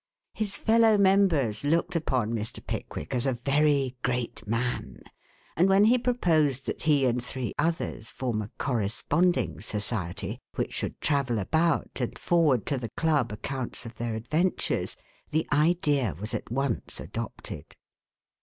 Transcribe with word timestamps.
His 0.33 0.57
fellow 0.57 0.97
members 0.97 1.63
looked 1.63 1.95
upon 1.95 2.33
Mr. 2.33 2.65
Pickwick 2.65 3.13
as 3.13 3.27
a 3.27 3.33
very 3.33 3.95
great 4.01 4.47
man, 4.47 5.03
and 5.55 5.69
when 5.69 5.83
he 5.85 5.99
proposed 5.99 6.65
that 6.65 6.81
he 6.81 7.05
and 7.05 7.23
three 7.23 7.53
others 7.59 8.09
form 8.09 8.41
a 8.41 8.49
"Corresponding 8.57 9.61
Society," 9.61 10.39
which 10.55 10.73
should 10.73 10.99
travel 11.01 11.37
about 11.37 12.01
and 12.01 12.17
forward 12.17 12.65
to 12.65 12.79
the 12.79 12.89
club 12.97 13.31
accounts 13.31 13.85
of 13.85 13.97
their 13.99 14.15
adventures, 14.15 14.97
the 15.29 15.47
idea 15.53 16.15
was 16.19 16.33
at 16.33 16.49
once 16.51 16.99
adopted. 16.99 17.75